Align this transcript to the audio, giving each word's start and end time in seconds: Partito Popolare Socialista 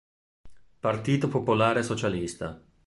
Partito 0.79 1.27
Popolare 1.27 1.83
Socialista 1.83 2.59